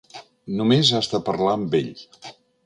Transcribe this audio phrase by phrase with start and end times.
[0.61, 1.93] Només has de parlar amb ell.